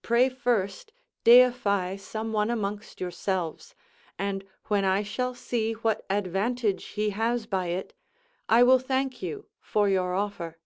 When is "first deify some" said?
0.30-2.32